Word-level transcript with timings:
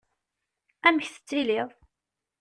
Amek 0.87 1.07
tettiliḍ? 1.09 1.69